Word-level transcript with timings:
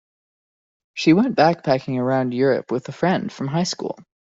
She 0.95 1.13
went 1.13 1.35
backpacking 1.37 1.99
around 1.99 2.33
Europe 2.33 2.71
with 2.71 2.89
a 2.89 2.91
friend 2.91 3.31
from 3.31 3.47
high 3.47 3.65
school. 3.65 3.99